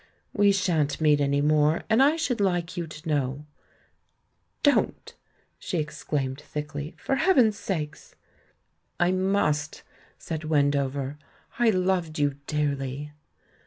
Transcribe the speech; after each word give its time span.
We 0.33 0.51
shan't 0.51 0.99
meet 0.99 1.21
any 1.21 1.41
more, 1.41 1.83
and 1.87 2.01
I 2.01 2.15
should 2.15 2.39
Uke 2.39 2.75
you 2.75 2.87
to 2.87 3.07
know" 3.07 3.45
"Don't," 4.63 5.13
she 5.59 5.77
exclaimed 5.77 6.41
thickly. 6.41 6.95
"For 6.97 7.17
heav 7.17 7.37
en's 7.37 7.59
sake!" 7.59 7.97
"I 8.99 9.11
must," 9.11 9.83
said 10.17 10.45
Wendover— 10.45 11.19
"I 11.59 11.69
loved 11.69 12.17
you 12.17 12.37
dearly!" 12.47 13.11